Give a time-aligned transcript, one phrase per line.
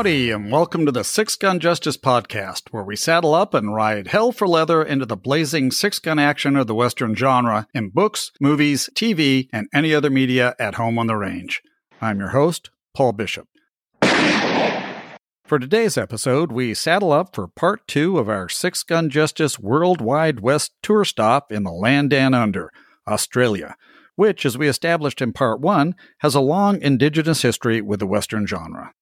[0.00, 4.06] Howdy, and welcome to the Six Gun Justice Podcast, where we saddle up and ride
[4.06, 8.32] hell for leather into the blazing six gun action of the Western genre in books,
[8.40, 11.60] movies, TV, and any other media at home on the range.
[12.00, 13.46] I'm your host, Paul Bishop.
[15.44, 20.40] For today's episode, we saddle up for part two of our Six Gun Justice Worldwide
[20.40, 22.72] West tour stop in the land down under,
[23.06, 23.76] Australia,
[24.16, 28.46] which, as we established in part one, has a long indigenous history with the Western
[28.46, 28.94] genre.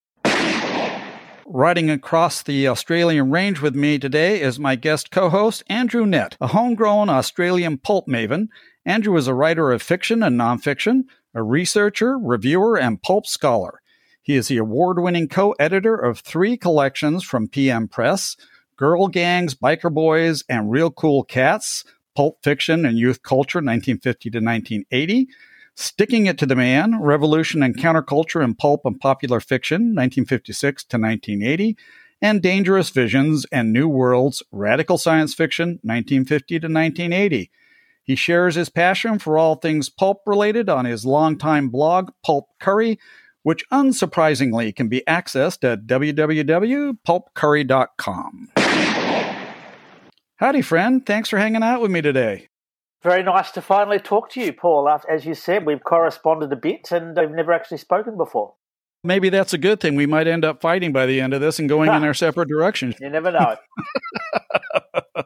[1.51, 6.37] Riding across the Australian range with me today is my guest co host, Andrew Nette,
[6.43, 8.49] a homegrown Australian pulp maven.
[8.85, 13.81] Andrew is a writer of fiction and nonfiction, a researcher, reviewer, and pulp scholar.
[14.21, 18.37] He is the award winning co editor of three collections from PM Press
[18.77, 21.83] Girl Gangs, Biker Boys, and Real Cool Cats,
[22.15, 25.29] Pulp Fiction and Youth Culture, 1950 to 1980.
[25.81, 30.99] Sticking It to the Man, Revolution and Counterculture in Pulp and Popular Fiction, 1956 to
[30.99, 31.77] 1980,
[32.21, 37.53] and Dangerous Visions and New Worlds, Radical Science Fiction, 1950 to 1980.
[38.03, 42.99] He shares his passion for all things pulp related on his longtime blog, Pulp Curry,
[43.45, 48.49] which unsurprisingly can be accessed at www.pulpcurry.com.
[50.39, 51.07] Howdy, friend.
[51.07, 52.48] Thanks for hanging out with me today.
[53.03, 54.89] Very nice to finally talk to you, Paul.
[55.09, 58.55] As you said, we've corresponded a bit and uh, we've never actually spoken before.
[59.05, 59.95] Maybe that's a good thing.
[59.95, 62.49] We might end up fighting by the end of this and going in our separate
[62.49, 62.97] directions.
[63.01, 63.57] You never know.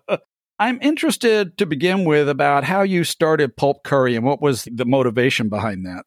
[0.58, 4.84] I'm interested to begin with about how you started Pulp Curry and what was the
[4.84, 6.04] motivation behind that.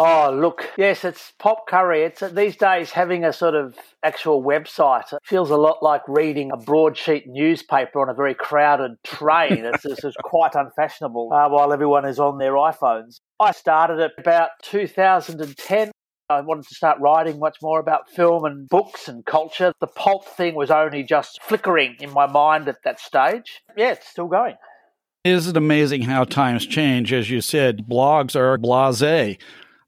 [0.00, 2.02] Oh, look, yes, it's Pulp Curry.
[2.02, 5.12] It's these days having a sort of actual website.
[5.12, 9.64] It feels a lot like reading a broadsheet newspaper on a very crowded train.
[9.64, 13.18] It's, it's quite unfashionable uh, while everyone is on their iPhones.
[13.40, 15.90] I started it about 2010.
[16.30, 19.72] I wanted to start writing much more about film and books and culture.
[19.80, 23.62] The pulp thing was only just flickering in my mind at that stage.
[23.76, 24.54] Yeah, it's still going.
[25.24, 27.12] Is it amazing how times change?
[27.12, 29.38] As you said, blogs are blase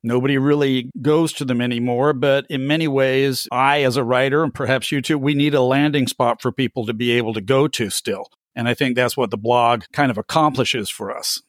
[0.03, 2.12] Nobody really goes to them anymore.
[2.12, 5.62] But in many ways, I, as a writer, and perhaps you too, we need a
[5.62, 8.27] landing spot for people to be able to go to still.
[8.55, 11.41] And I think that's what the blog kind of accomplishes for us.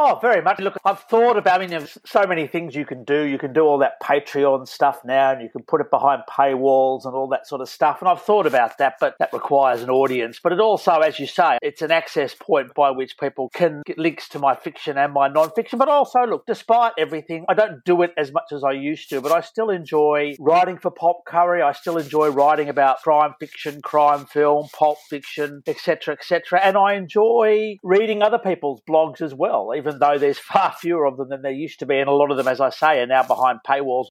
[0.00, 0.60] Oh, very much.
[0.60, 3.22] Look, I've thought about, I mean, there's so many things you can do.
[3.24, 7.04] You can do all that Patreon stuff now and you can put it behind paywalls
[7.04, 7.98] and all that sort of stuff.
[7.98, 10.38] And I've thought about that, but that requires an audience.
[10.40, 13.98] But it also, as you say, it's an access point by which people can get
[13.98, 15.80] links to my fiction and my non-fiction.
[15.80, 19.20] But also, look, despite everything, I don't do it as much as I used to,
[19.20, 21.60] but I still enjoy writing for Pulp Curry.
[21.60, 26.60] I still enjoy writing about crime fiction, crime film, pulp fiction, etc., etc.
[26.62, 31.06] And I enjoy reading other people's blogs as well, even even though there's far fewer
[31.06, 31.98] of them than there used to be.
[31.98, 34.06] And a lot of them, as I say, are now behind paywalls.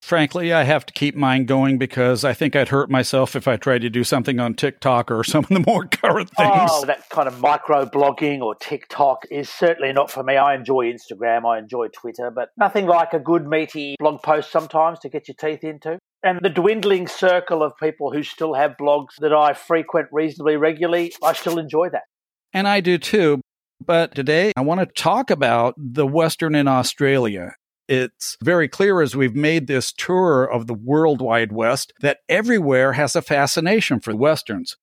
[0.00, 3.56] Frankly, I have to keep mine going because I think I'd hurt myself if I
[3.56, 6.70] tried to do something on TikTok or some of the more current oh, things.
[6.72, 10.36] Oh, that kind of micro blogging or TikTok is certainly not for me.
[10.36, 15.00] I enjoy Instagram, I enjoy Twitter, but nothing like a good meaty blog post sometimes
[15.00, 15.98] to get your teeth into.
[16.22, 21.12] And the dwindling circle of people who still have blogs that I frequent reasonably regularly,
[21.24, 22.04] I still enjoy that.
[22.52, 23.40] And I do too.
[23.84, 27.54] But today I want to talk about the Western in Australia.
[27.88, 33.16] It's very clear as we've made this tour of the worldwide West that everywhere has
[33.16, 34.76] a fascination for Westerns.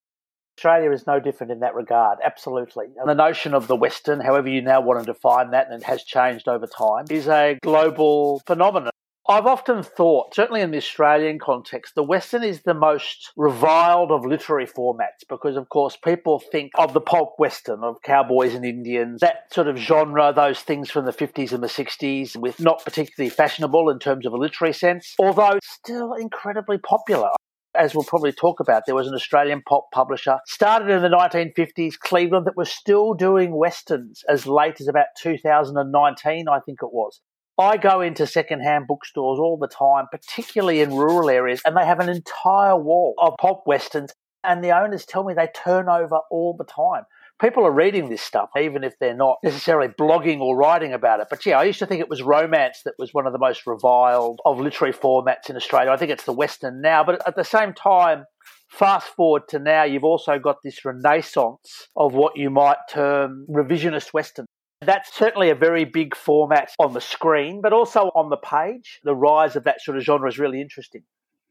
[0.57, 2.85] Australia is no different in that regard, absolutely.
[2.97, 5.85] And the notion of the Western, however you now want to define that, and it
[5.85, 8.91] has changed over time, is a global phenomenon.
[9.28, 14.24] I've often thought, certainly in the Australian context, the Western is the most reviled of
[14.24, 19.22] literary formats because, of course, people think of the pulp Western, of cowboys and Indians,
[19.22, 23.31] that sort of genre, those things from the 50s and the 60s, with not particularly
[23.31, 27.30] fashionable in terms of a literary sense, although still incredibly popular
[27.74, 32.00] as we'll probably talk about, there was an Australian pulp publisher started in the 1950s,
[32.00, 37.19] Cleveland, that was still doing westerns as late as about 2019, I think it was.
[37.57, 42.00] I go into secondhand bookstores all the time, particularly in rural areas, and they have
[42.00, 44.13] an entire wall of pulp westerns,
[44.44, 47.04] and the owners tell me they turn over all the time.
[47.42, 51.28] People are reading this stuff, even if they're not necessarily blogging or writing about it.
[51.30, 53.68] But yeah, I used to think it was romance that was one of the most
[53.68, 55.92] reviled of literary formats in Australia.
[55.92, 57.04] I think it's the Western now.
[57.04, 58.24] But at the same time,
[58.69, 64.13] fast forward to now, you've also got this renaissance of what you might term revisionist
[64.13, 64.46] Western.
[64.86, 69.00] That's certainly a very big format on the screen, but also on the page.
[69.04, 71.04] The rise of that sort of genre is really interesting.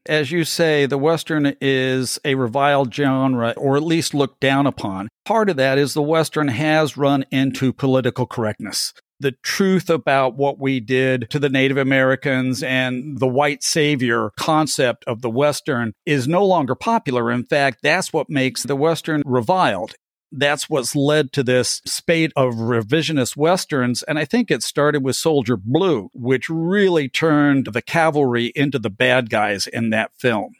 [0.07, 5.07] As you say, the Western is a reviled genre, or at least looked down upon.
[5.25, 8.93] Part of that is the Western has run into political correctness.
[9.19, 15.03] the truth about what we did to the Native Americans and the white savior concept
[15.05, 17.31] of the Western is no longer popular.
[17.31, 19.93] In fact, that's what makes the Western reviled.
[20.31, 24.03] That's what's led to this spate of revisionist Westerns.
[24.03, 28.89] And I think it started with Soldier Blue, which really turned the cavalry into the
[28.89, 30.55] bad guys in that film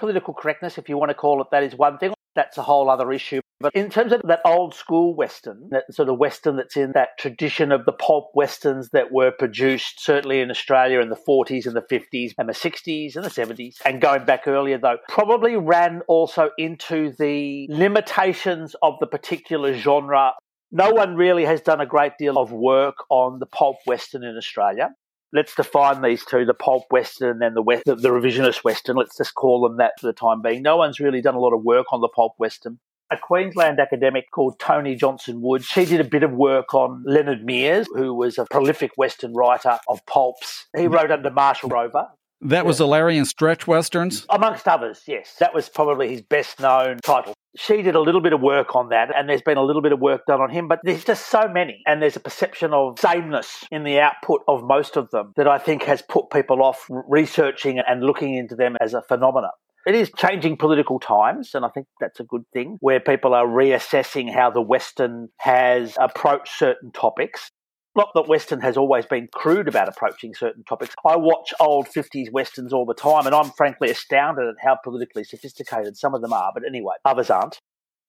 [0.00, 2.12] political correctness, if you want to call it that, is one thing.
[2.40, 3.42] That's a whole other issue.
[3.60, 7.18] But in terms of that old school Western, that sort of Western that's in that
[7.18, 11.76] tradition of the pulp Westerns that were produced certainly in Australia in the 40s and
[11.76, 16.00] the 50s and the 60s and the 70s, and going back earlier though, probably ran
[16.08, 20.32] also into the limitations of the particular genre
[20.72, 24.36] no one really has done a great deal of work on the pulp western in
[24.36, 24.90] Australia
[25.32, 29.16] let's define these two the pulp western and the, west, the, the revisionist western let's
[29.16, 31.62] just call them that for the time being no one's really done a lot of
[31.62, 32.78] work on the pulp western
[33.10, 35.64] a Queensland academic called Toni Johnson-Woods.
[35.64, 39.78] She did a bit of work on Leonard Meares, who was a prolific Western writer
[39.88, 40.66] of pulps.
[40.76, 42.06] He wrote under Marshall Grover.
[42.42, 44.24] That was the Larry and Stretch Westerns?
[44.30, 45.34] Amongst others, yes.
[45.40, 47.34] That was probably his best known title.
[47.56, 49.90] She did a little bit of work on that, and there's been a little bit
[49.92, 52.98] of work done on him, but there's just so many, and there's a perception of
[53.00, 56.86] sameness in the output of most of them that I think has put people off
[56.88, 59.50] researching and looking into them as a phenomenon.
[59.84, 63.46] It is changing political times, and I think that's a good thing, where people are
[63.46, 67.50] reassessing how the Western has approached certain topics
[67.96, 70.94] not that Western has always been crude about approaching certain topics.
[71.04, 75.24] I watch old 50s Westerns all the time, and I'm frankly astounded at how politically
[75.24, 76.52] sophisticated some of them are.
[76.54, 77.60] But anyway, others aren't.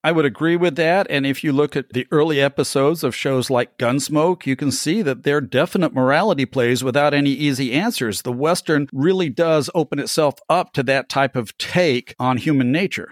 [0.04, 1.06] I would agree with that.
[1.10, 5.00] And if you look at the early episodes of shows like Gunsmoke, you can see
[5.02, 8.22] that there are definite morality plays without any easy answers.
[8.22, 13.10] The Western really does open itself up to that type of take on human nature.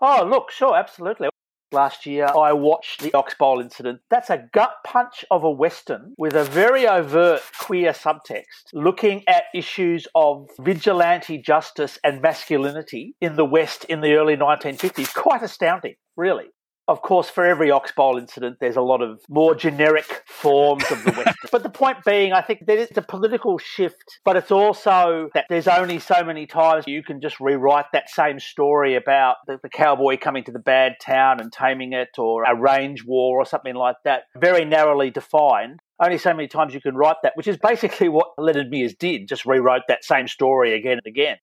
[0.00, 1.28] Oh, look, sure, absolutely
[1.72, 4.00] last year, I watched the Oxbow incident.
[4.10, 9.44] That's a gut punch of a Western with a very overt queer subtext, looking at
[9.54, 15.14] issues of vigilante justice and masculinity in the West in the early 1950s.
[15.14, 16.46] Quite astounding, really.
[16.88, 21.10] Of course, for every Oxbow incident, there's a lot of more generic forms of the
[21.12, 21.38] West.
[21.52, 25.46] but the point being, I think that it's a political shift, but it's also that
[25.48, 29.68] there's only so many times you can just rewrite that same story about the, the
[29.68, 33.74] cowboy coming to the bad town and taming it, or a range war, or something
[33.74, 37.56] like that, very narrowly defined only so many times you can write that, which is
[37.56, 41.38] basically what Leonard Meares did, just rewrote that same story again and again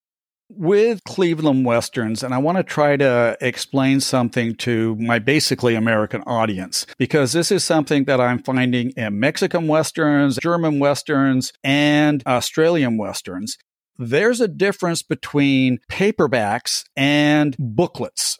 [0.57, 6.21] with Cleveland Westerns, and I want to try to explain something to my basically American
[6.23, 12.97] audience because this is something that I'm finding in Mexican Westerns, German Westerns, and Australian
[12.97, 13.57] Westerns.
[13.97, 18.39] There's a difference between paperbacks and booklets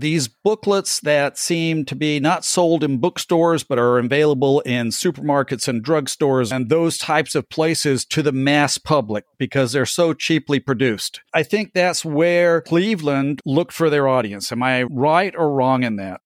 [0.00, 5.68] these booklets that seem to be not sold in bookstores but are available in supermarkets
[5.68, 10.60] and drugstores and those types of places to the mass public because they're so cheaply
[10.60, 11.20] produced.
[11.34, 14.52] I think that's where Cleveland looked for their audience.
[14.52, 16.20] Am I right or wrong in that?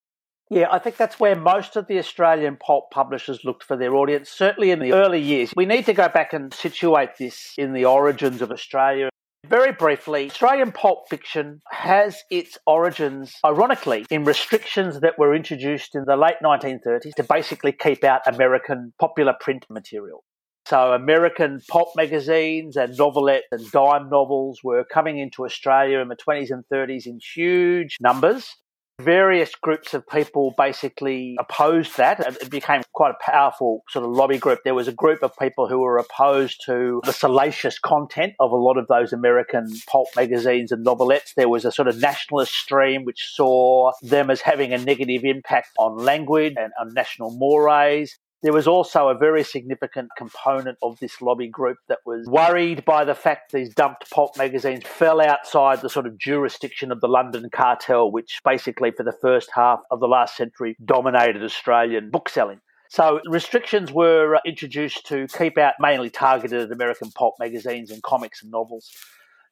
[0.51, 4.29] Yeah, I think that's where most of the Australian pulp publishers looked for their audience,
[4.29, 5.53] certainly in the early years.
[5.55, 9.11] We need to go back and situate this in the origins of Australia
[9.51, 16.05] very briefly, Australian pulp fiction has its origins, ironically, in restrictions that were introduced in
[16.07, 20.23] the late 1930s to basically keep out American popular print material.
[20.67, 26.17] So, American pulp magazines and novelettes and dime novels were coming into Australia in the
[26.17, 28.57] 20s and 30s in huge numbers
[29.01, 32.21] various groups of people basically opposed that.
[32.21, 34.61] It became quite a powerful sort of lobby group.
[34.65, 38.57] There was a group of people who were opposed to the salacious content of a
[38.57, 41.35] lot of those American pulp magazines and novelettes.
[41.37, 45.69] There was a sort of nationalist stream which saw them as having a negative impact
[45.79, 48.19] on language and on national mores.
[48.43, 53.05] There was also a very significant component of this lobby group that was worried by
[53.05, 57.51] the fact these dumped pulp magazines fell outside the sort of jurisdiction of the London
[57.53, 62.63] cartel, which basically for the first half of the last century dominated Australian bookselling.
[62.89, 68.51] So restrictions were introduced to keep out mainly targeted American pulp magazines and comics and
[68.51, 68.91] novels.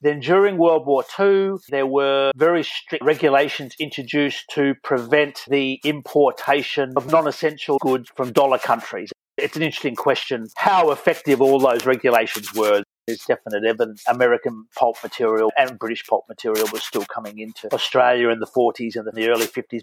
[0.01, 6.93] Then during World War II, there were very strict regulations introduced to prevent the importation
[6.97, 9.11] of non essential goods from dollar countries.
[9.37, 12.83] It's an interesting question how effective all those regulations were.
[13.09, 18.29] There's definite evidence American pulp material and British pulp material was still coming into Australia
[18.29, 19.83] in the 40s and the early 50s.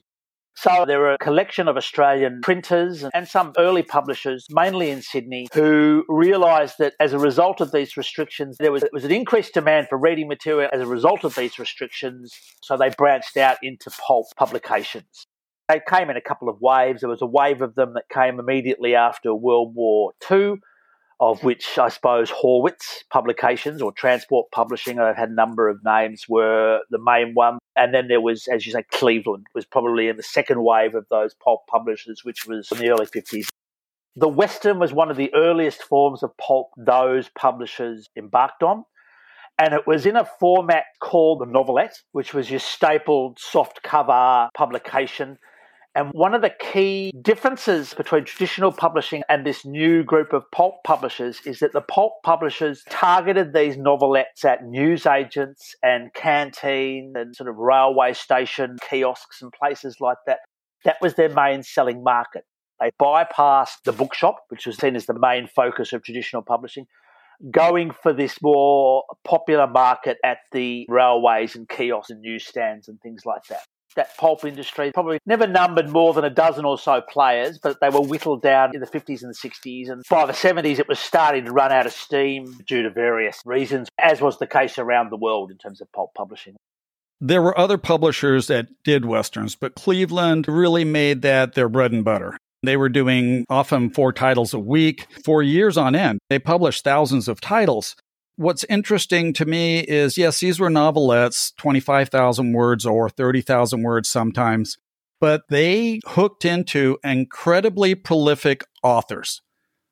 [0.57, 5.47] So there were a collection of Australian printers and some early publishers, mainly in Sydney,
[5.53, 9.87] who realised that as a result of these restrictions, there was, was an increased demand
[9.89, 12.33] for reading material as a result of these restrictions.
[12.61, 15.27] So they branched out into pulp publications.
[15.67, 17.01] They came in a couple of waves.
[17.01, 20.55] There was a wave of them that came immediately after World War II,
[21.19, 26.25] of which I suppose Horwitz Publications or Transport Publishing, I've had a number of names,
[26.27, 27.59] were the main one.
[27.75, 31.05] And then there was, as you say, Cleveland was probably in the second wave of
[31.09, 33.47] those pulp publishers, which was in the early 50s.
[34.17, 38.85] The Western was one of the earliest forms of pulp those publishers embarked on.
[39.57, 44.49] And it was in a format called the novelette, which was your stapled soft cover
[44.53, 45.37] publication
[45.95, 50.83] and one of the key differences between traditional publishing and this new group of pulp
[50.83, 57.49] publishers is that the pulp publishers targeted these novelettes at newsagents and canteen and sort
[57.49, 60.39] of railway station kiosks and places like that.
[60.83, 62.43] That was their main selling market.
[62.81, 66.87] They bypassed the bookshop, which was seen as the main focus of traditional publishing,
[67.49, 73.25] going for this more popular market at the railways and kiosks and newsstands and things
[73.25, 73.61] like that
[73.95, 77.89] that pulp industry probably never numbered more than a dozen or so players, but they
[77.89, 79.89] were whittled down in the 50s and the 60s.
[79.89, 83.41] And by the 70s, it was starting to run out of steam due to various
[83.45, 86.55] reasons, as was the case around the world in terms of pulp publishing.
[87.21, 92.03] There were other publishers that did Westerns, but Cleveland really made that their bread and
[92.03, 92.37] butter.
[92.63, 96.19] They were doing often four titles a week for years on end.
[96.29, 97.95] They published thousands of titles.
[98.37, 104.77] What's interesting to me is yes, these were novelettes, 25,000 words or 30,000 words sometimes,
[105.21, 109.41] but they hooked into incredibly prolific authors.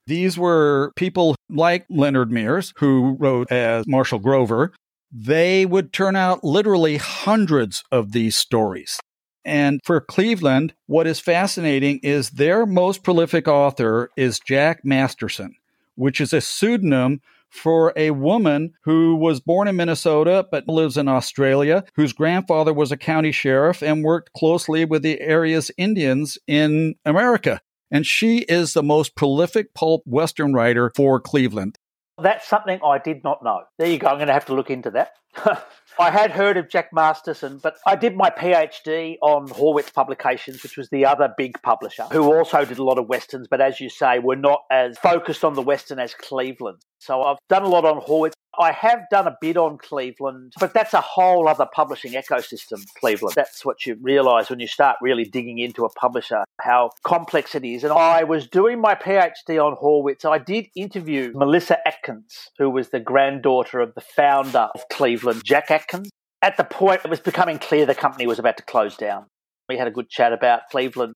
[0.07, 4.73] These were people like Leonard Meares, who wrote as Marshall Grover.
[5.09, 8.99] They would turn out literally hundreds of these stories.
[9.45, 15.55] And for Cleveland, what is fascinating is their most prolific author is Jack Masterson,
[15.95, 17.21] which is a pseudonym
[17.53, 22.91] for a woman who was born in Minnesota but lives in Australia, whose grandfather was
[22.91, 27.61] a county sheriff and worked closely with the area's Indians in America.
[27.91, 31.77] And she is the most prolific pulp Western writer for Cleveland.
[32.21, 33.61] That's something I did not know.
[33.77, 34.07] There you go.
[34.07, 35.11] I'm going to have to look into that.
[35.99, 40.77] I had heard of Jack Masterson, but I did my PhD on Horwitz Publications, which
[40.77, 43.89] was the other big publisher, who also did a lot of Westerns, but as you
[43.89, 46.79] say, were not as focused on the Western as Cleveland.
[47.03, 48.31] So I've done a lot on Horwitz.
[48.57, 53.33] I have done a bit on Cleveland, but that's a whole other publishing ecosystem, Cleveland.
[53.35, 57.65] That's what you realize when you start really digging into a publisher, how complex it
[57.65, 57.83] is.
[57.83, 60.23] And I was doing my PhD on Horwitz.
[60.23, 65.71] I did interview Melissa Atkins, who was the granddaughter of the founder of Cleveland, Jack
[65.71, 66.09] Atkins.
[66.41, 69.25] At the point it was becoming clear the company was about to close down.
[69.67, 71.15] We had a good chat about Cleveland.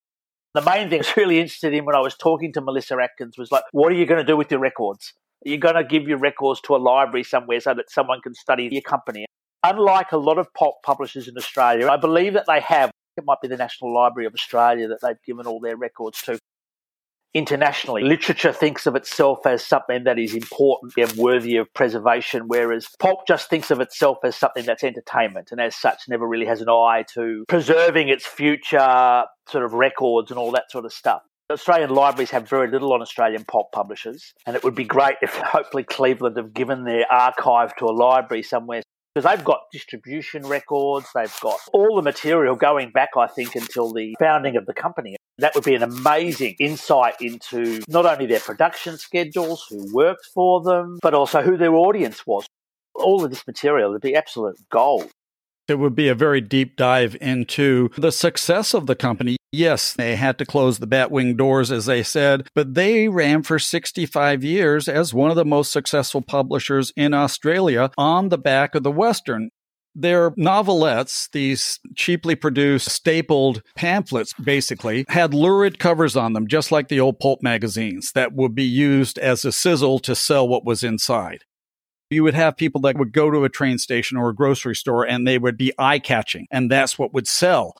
[0.57, 3.37] The main thing I was really interested in when I was talking to Melissa Atkins
[3.37, 5.13] was like, what are you going to do with your records?
[5.45, 8.33] Are You're going to give your records to a library somewhere so that someone can
[8.33, 9.27] study your company.
[9.63, 13.37] Unlike a lot of pulp publishers in Australia, I believe that they have, it might
[13.39, 16.39] be the National Library of Australia that they've given all their records to.
[17.37, 22.87] Internationally, literature thinks of itself as something that is important and worthy of preservation, whereas
[22.97, 26.61] pulp just thinks of itself as something that's entertainment and as such never really has
[26.61, 31.21] an eye to preserving its future sort of records and all that sort of stuff.
[31.51, 35.35] Australian libraries have very little on Australian pulp publishers, and it would be great if
[35.35, 38.81] hopefully Cleveland have given their archive to a library somewhere
[39.17, 43.91] because they've got distribution records, they've got all the material going back, I think, until
[43.91, 45.15] the founding of the company.
[45.39, 50.61] That would be an amazing insight into not only their production schedules, who worked for
[50.61, 52.45] them, but also who their audience was.
[52.93, 55.09] All of this material would be absolute gold.
[55.67, 59.35] It would be a very deep dive into the success of the company.
[59.51, 63.59] Yes, they had to close the Batwing doors, as they said, but they ran for
[63.59, 68.83] 65 years as one of the most successful publishers in Australia on the back of
[68.83, 69.49] the Western.
[69.95, 76.87] Their novelettes, these cheaply produced, stapled pamphlets, basically, had lurid covers on them, just like
[76.87, 80.83] the old pulp magazines that would be used as a sizzle to sell what was
[80.83, 81.43] inside
[82.09, 85.07] you would have people that would go to a train station or a grocery store
[85.07, 87.75] and they would be eye catching, and that's what would sell.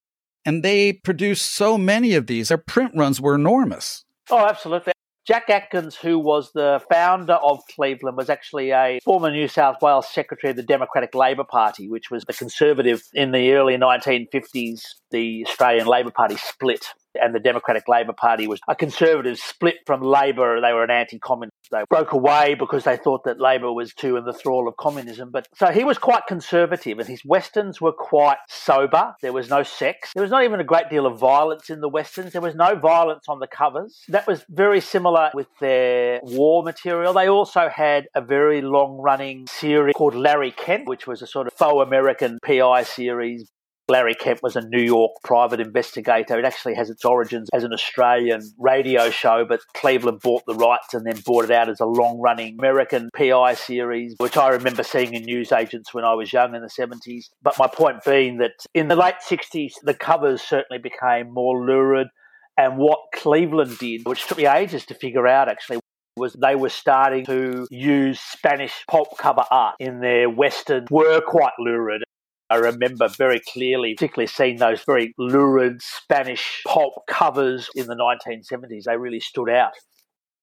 [0.46, 2.50] And they produced so many of these.
[2.50, 4.05] Their print runs were enormous.
[4.29, 4.93] Oh, absolutely.
[5.27, 10.07] Jack Atkins, who was the founder of Cleveland, was actually a former New South Wales
[10.07, 14.84] secretary of the Democratic Labor Party, which was the conservative in the early 1950s.
[15.12, 16.86] The Australian Labor Party split
[17.21, 20.62] and the Democratic Labor Party was a conservative split from Labor.
[20.62, 21.53] They were an anti-communist.
[21.71, 25.31] They broke away because they thought that Labor was too in the thrall of communism.
[25.31, 29.15] But so he was quite conservative, and his westerns were quite sober.
[29.21, 30.12] There was no sex.
[30.13, 32.31] There was not even a great deal of violence in the westerns.
[32.31, 34.03] There was no violence on the covers.
[34.07, 37.13] That was very similar with their war material.
[37.13, 41.53] They also had a very long-running series called Larry Kent, which was a sort of
[41.53, 43.50] faux American PI series
[43.89, 46.38] Larry Kent was a New York private investigator.
[46.38, 50.94] It actually has its origins as an Australian radio show, but Cleveland bought the rights
[50.94, 54.84] and then bought it out as a long running American PI series, which I remember
[54.84, 57.29] seeing in newsagents when I was young in the 70s.
[57.41, 62.08] But my point being that in the late 60s, the covers certainly became more lurid.
[62.58, 65.79] And what Cleveland did, which took me ages to figure out actually,
[66.17, 71.53] was they were starting to use Spanish pulp cover art in their Western, were quite
[71.60, 72.03] lurid.
[72.50, 78.84] I remember very clearly, particularly seeing those very lurid Spanish pulp covers in the 1970s.
[78.84, 79.74] They really stood out.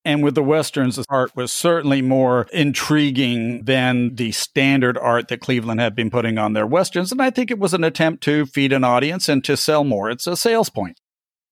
[0.05, 5.41] And with the Westerns, the art was certainly more intriguing than the standard art that
[5.41, 7.11] Cleveland had been putting on their Westerns.
[7.11, 10.11] And I think it was an attempt to feed an audience and to sell more.
[10.11, 11.01] It's a sales point.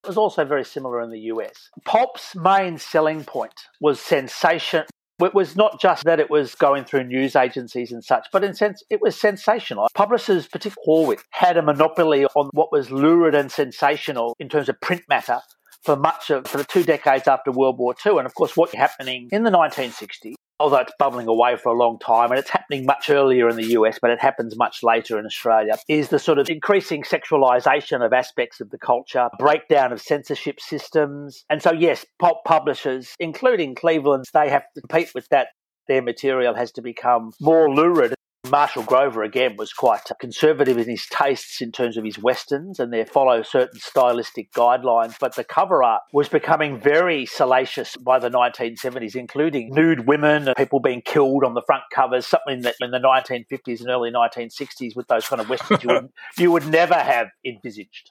[0.04, 1.70] It was also very similar in the US.
[1.86, 4.84] Pulp's main selling point was sensation.
[5.24, 8.54] It was not just that it was going through news agencies and such, but in
[8.54, 9.88] sense it was sensational.
[9.94, 14.80] Publishers, particularly Horwitz, had a monopoly on what was lurid and sensational in terms of
[14.80, 15.40] print matter
[15.82, 18.18] for much of for the two decades after World War II.
[18.18, 21.98] And of course, what's happening in the 1960s although it's bubbling away for a long
[21.98, 25.26] time and it's happening much earlier in the US, but it happens much later in
[25.26, 30.60] Australia, is the sort of increasing sexualization of aspects of the culture, breakdown of censorship
[30.60, 31.44] systems.
[31.50, 35.48] And so, yes, pulp publishers, including Cleveland's, they have to compete with that.
[35.88, 38.14] Their material has to become more lurid
[38.50, 42.92] Marshall Grover, again, was quite conservative in his tastes in terms of his westerns, and
[42.92, 45.14] they follow certain stylistic guidelines.
[45.20, 50.56] But the cover art was becoming very salacious by the 1970s, including nude women, and
[50.56, 54.96] people being killed on the front covers, something that in the 1950s and early 1960s,
[54.96, 56.08] with those kind of westerns, you would,
[56.38, 58.10] you would never have envisaged.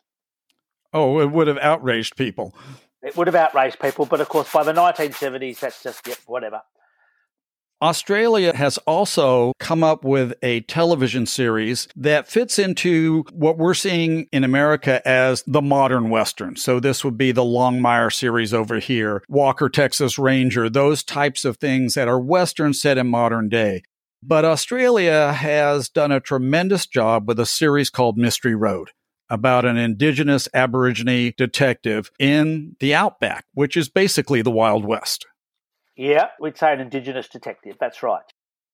[0.94, 2.56] Oh, it would have outraged people.
[3.04, 6.62] It would have outraged people, but of course, by the 1970s, that's just, yep, whatever.
[7.82, 14.28] Australia has also come up with a television series that fits into what we're seeing
[14.32, 16.56] in America as the modern Western.
[16.56, 21.58] So this would be the Longmire series over here, Walker, Texas Ranger, those types of
[21.58, 23.82] things that are Western set in modern day.
[24.22, 28.92] But Australia has done a tremendous job with a series called Mystery Road
[29.28, 35.26] about an indigenous Aborigine detective in the outback, which is basically the Wild West.
[36.02, 37.76] Yeah, we'd say an Indigenous detective.
[37.80, 38.24] That's right.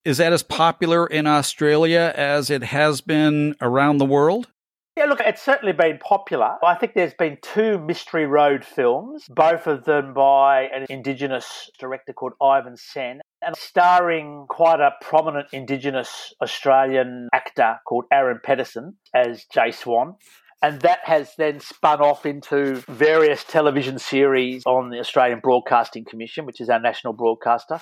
[0.06, 4.48] Is that as popular in Australia as it has been around the world?
[4.96, 6.56] Yeah, look, it's certainly been popular.
[6.64, 12.14] I think there's been two Mystery Road films, both of them by an Indigenous director
[12.14, 19.44] called Ivan Sen, and starring quite a prominent Indigenous Australian actor called Aaron Pedersen as
[19.54, 20.16] Jay Swan.
[20.62, 26.46] And that has then spun off into various television series on the Australian Broadcasting Commission,
[26.46, 27.80] which is our national broadcaster.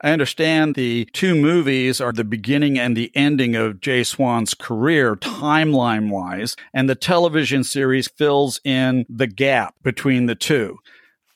[0.00, 5.16] I understand the two movies are the beginning and the ending of Jay Swan's career,
[5.16, 10.78] timeline wise, and the television series fills in the gap between the two.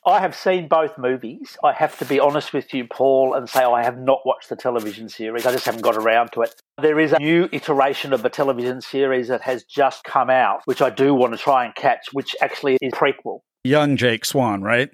[0.05, 1.57] I have seen both movies.
[1.63, 4.55] I have to be honest with you, Paul, and say I have not watched the
[4.57, 5.45] television series.
[5.45, 6.53] I just haven't got around to it.
[6.81, 10.81] There is a new iteration of the television series that has just come out, which
[10.81, 13.39] I do want to try and catch, which actually is prequel.
[13.63, 14.89] Young Jake Swan, right?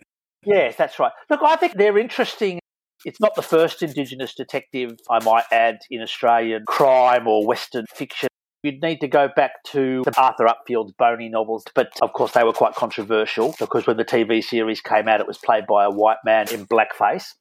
[0.46, 1.12] Yes, that's right.
[1.30, 2.60] Look, I think they're interesting.
[3.04, 8.29] It's not the first Indigenous detective, I might add, in Australian crime or Western fiction
[8.62, 12.52] You'd need to go back to Arthur Upfield's Boney novels, but of course they were
[12.52, 16.18] quite controversial because when the TV series came out, it was played by a white
[16.26, 17.36] man in blackface.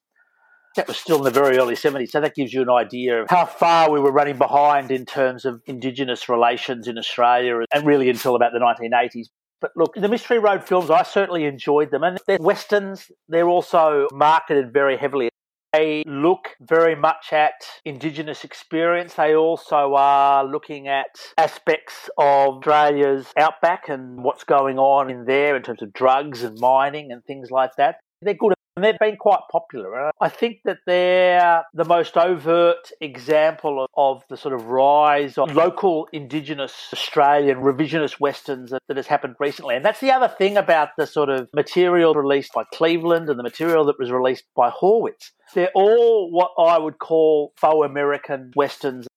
[0.76, 3.30] That was still in the very early 70s, so that gives you an idea of
[3.30, 8.08] how far we were running behind in terms of Indigenous relations in Australia and really
[8.08, 9.26] until about the 1980s.
[9.60, 12.04] But look, the Mystery Road films, I certainly enjoyed them.
[12.04, 13.10] And they're westerns.
[13.28, 15.30] They're also marketed very heavily
[15.72, 17.54] they look very much at
[17.84, 19.14] Indigenous experience.
[19.14, 25.56] They also are looking at aspects of Australia's outback and what's going on in there
[25.56, 27.96] in terms of drugs and mining and things like that.
[28.22, 30.12] They're good and they've been quite popular.
[30.20, 35.52] I think that they're the most overt example of, of, the sort of rise of
[35.52, 39.74] local Indigenous Australian revisionist Westerns that, that has happened recently.
[39.74, 43.42] And that's the other thing about the sort of material released by Cleveland and the
[43.42, 45.32] material that was released by Horwitz.
[45.54, 49.08] They're all what I would call faux American Westerns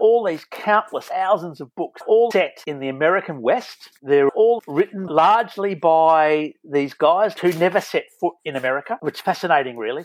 [0.00, 3.90] all these countless thousands of books, all set in the American West.
[4.02, 9.20] They're all written largely by these guys who never set foot in America, which is
[9.20, 10.04] fascinating, really.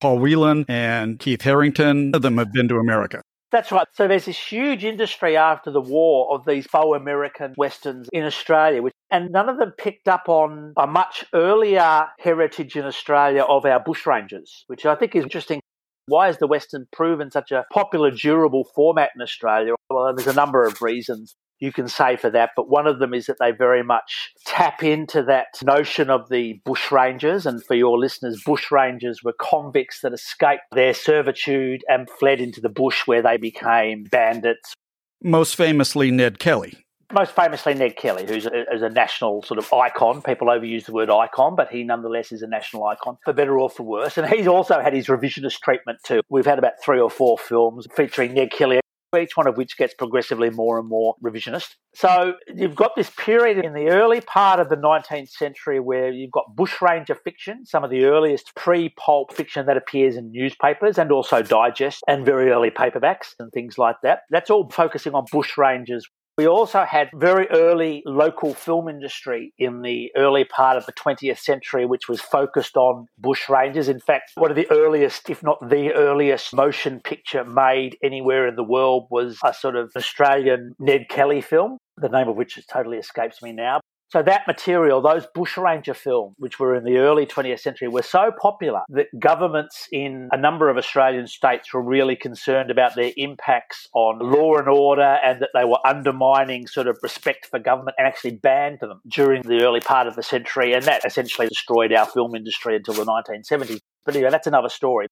[0.00, 3.22] Paul Wheelahan and Keith Hetherington, of them have been to America.
[3.52, 3.86] That's right.
[3.92, 8.82] So there's this huge industry after the war of these faux American westerns in Australia,
[8.82, 13.64] which, and none of them picked up on a much earlier heritage in Australia of
[13.64, 15.60] our bushrangers, which I think is interesting.
[16.08, 19.74] Why has the Western proven such a popular, durable format in Australia?
[19.90, 21.34] Well, there's a number of reasons.
[21.58, 24.82] you can say for that, but one of them is that they very much tap
[24.82, 27.46] into that notion of the bushrangers.
[27.46, 32.68] And for your listeners, bushrangers were convicts that escaped their servitude and fled into the
[32.68, 34.74] bush where they became bandits.
[35.22, 36.85] Most famously, Ned Kelly.
[37.12, 40.22] Most famously, Ned Kelly, who's a, is a national sort of icon.
[40.22, 43.70] People overuse the word icon, but he nonetheless is a national icon, for better or
[43.70, 44.18] for worse.
[44.18, 46.20] And he's also had his revisionist treatment too.
[46.28, 48.80] We've had about three or four films featuring Ned Kelly
[49.16, 51.76] each one of which gets progressively more and more revisionist.
[51.94, 56.32] So you've got this period in the early part of the 19th century where you've
[56.32, 61.10] got bushranger fiction, some of the earliest pre pulp fiction that appears in newspapers and
[61.12, 64.20] also digest and very early paperbacks and things like that.
[64.30, 66.02] That's all focusing on bushrangers
[66.36, 71.38] we also had very early local film industry in the early part of the 20th
[71.38, 73.88] century, which was focused on bush rangers.
[73.88, 78.56] In fact, one of the earliest, if not the earliest, motion picture made anywhere in
[78.56, 82.98] the world was a sort of Australian Ned Kelly film, the name of which totally
[82.98, 83.80] escapes me now.
[84.08, 88.30] So that material, those bushranger films, which were in the early 20th century, were so
[88.40, 93.88] popular that governments in a number of Australian states were really concerned about their impacts
[93.94, 98.06] on law and order and that they were undermining sort of respect for government and
[98.06, 100.72] actually banned them during the early part of the century.
[100.72, 103.80] And that essentially destroyed our film industry until the 1970s.
[104.06, 105.08] But anyway, that's another story.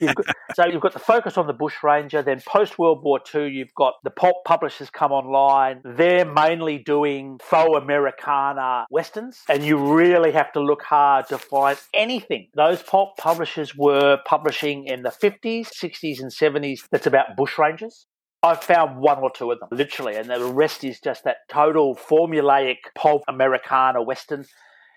[0.00, 2.22] You've got, so you've got the focus on the bushranger.
[2.22, 5.82] Then post World War II, you've got the pulp publishers come online.
[5.84, 11.78] They're mainly doing faux Americana westerns, and you really have to look hard to find
[11.94, 12.48] anything.
[12.54, 18.06] Those pulp publishers were publishing in the 50s, 60s, and 70s that's about bushrangers.
[18.42, 21.94] I've found one or two of them, literally, and the rest is just that total
[21.94, 24.46] formulaic pulp Americana western.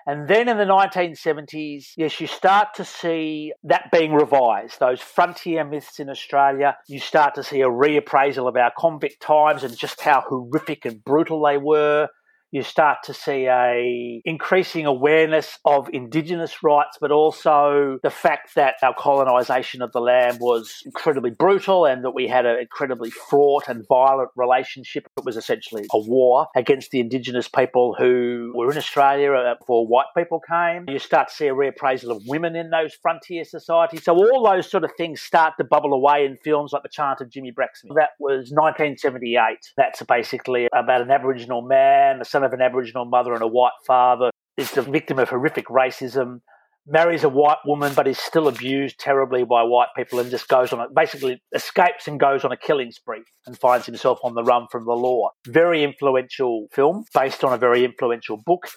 [0.05, 4.79] And then in the 1970s, yes, you start to see that being revised.
[4.79, 9.63] Those frontier myths in Australia, you start to see a reappraisal of our convict times
[9.63, 12.09] and just how horrific and brutal they were
[12.53, 18.75] you start to see a increasing awareness of indigenous rights, but also the fact that
[18.83, 23.67] our colonisation of the land was incredibly brutal and that we had an incredibly fraught
[23.67, 25.07] and violent relationship.
[25.17, 29.87] It was essentially a war against the indigenous people who were in Australia uh, before
[29.87, 30.85] white people came.
[30.87, 34.03] You start to see a reappraisal of women in those frontier societies.
[34.03, 37.19] So all those sort of things start to bubble away in films like The Chant
[37.19, 37.95] of Jimmie Blacksmith.
[37.95, 39.57] That was 1978.
[39.75, 43.71] That's basically about an Aboriginal man, son son of an Aboriginal mother and a white
[43.85, 46.39] father, is the victim of horrific racism,
[46.85, 50.73] marries a white woman but is still abused terribly by white people and just goes
[50.73, 54.43] on it, basically escapes and goes on a killing spree and finds himself on the
[54.43, 55.29] run from the law.
[55.47, 58.67] Very influential film based on a very influential book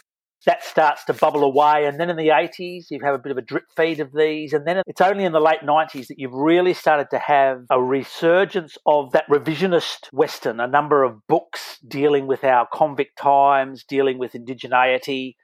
[0.47, 1.87] that starts to bubble away.
[1.87, 4.53] And then in the 80s, you have a bit of a drip feed of these.
[4.53, 7.83] And then it's only in the late 90s that you've really started to have a
[7.83, 14.19] resurgence of that revisionist Western, a number of books dealing with our convict times, dealing
[14.19, 15.35] with indigeneity.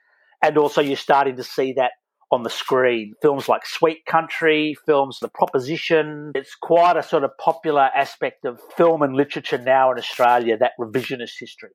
[0.41, 1.91] And also, you're starting to see that
[2.31, 3.13] on the screen.
[3.21, 6.31] Films like Sweet Country, films The Proposition.
[6.33, 10.71] It's quite a sort of popular aspect of film and literature now in Australia, that
[10.79, 11.69] revisionist history.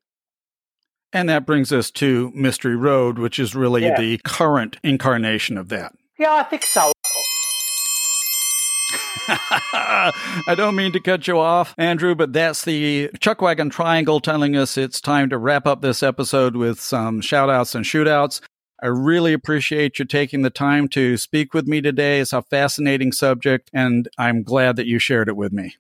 [1.13, 3.99] And that brings us to Mystery Road, which is really yeah.
[3.99, 5.95] the current incarnation of that.
[6.19, 6.93] Yeah, I think so.
[9.31, 14.77] I don't mean to cut you off, Andrew, but that's the Chuckwagon Triangle telling us
[14.77, 18.41] it's time to wrap up this episode with some shout outs and shootouts.
[18.83, 22.21] I really appreciate you taking the time to speak with me today.
[22.21, 25.75] It's a fascinating subject, and I'm glad that you shared it with me.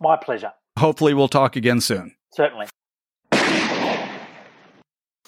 [0.00, 0.52] My pleasure.
[0.78, 2.14] Hopefully, we'll talk again soon.
[2.32, 2.68] Certainly.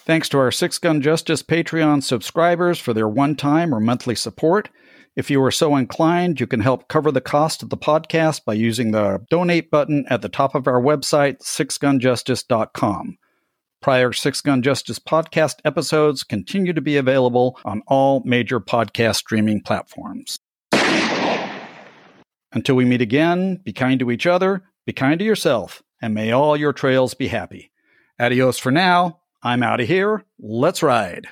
[0.03, 4.69] Thanks to our Six Gun Justice Patreon subscribers for their one time or monthly support.
[5.15, 8.53] If you are so inclined, you can help cover the cost of the podcast by
[8.53, 13.17] using the donate button at the top of our website, sixgunjustice.com.
[13.79, 19.61] Prior Six Gun Justice podcast episodes continue to be available on all major podcast streaming
[19.61, 20.39] platforms.
[22.53, 26.31] Until we meet again, be kind to each other, be kind to yourself, and may
[26.31, 27.71] all your trails be happy.
[28.19, 29.20] Adios for now.
[29.43, 30.23] I'm out of here.
[30.39, 31.27] Let's ride.